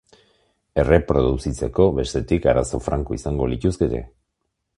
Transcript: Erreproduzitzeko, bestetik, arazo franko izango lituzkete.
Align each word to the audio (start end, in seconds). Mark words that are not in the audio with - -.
Erreproduzitzeko, 0.83 1.85
bestetik, 1.99 2.49
arazo 2.55 2.81
franko 2.87 3.19
izango 3.19 3.51
lituzkete. 3.53 4.03